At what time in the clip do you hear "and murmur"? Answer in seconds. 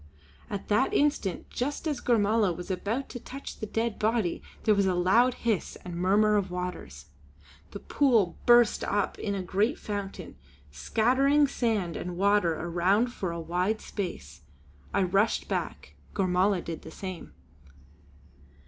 5.85-6.37